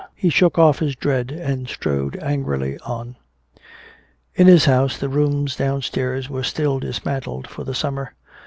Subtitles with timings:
[0.15, 3.17] He shook off his dread and strode angrily on.
[4.33, 8.15] In his house, the rooms downstairs were still dismantled for the summer.